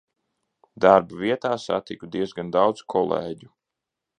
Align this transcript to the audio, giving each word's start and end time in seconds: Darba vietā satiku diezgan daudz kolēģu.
Darba 0.85 1.19
vietā 1.25 1.51
satiku 1.65 2.09
diezgan 2.17 2.53
daudz 2.59 2.85
kolēģu. 2.95 3.53